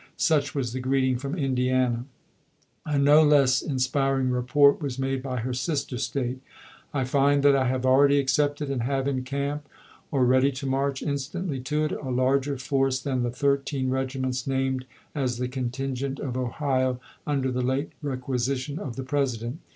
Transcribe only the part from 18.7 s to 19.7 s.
of the President.